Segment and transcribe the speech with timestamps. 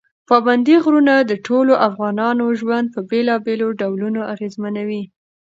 [0.29, 5.03] پابندي غرونه د ټولو افغانانو ژوند په بېلابېلو ډولونو اغېزمنوي.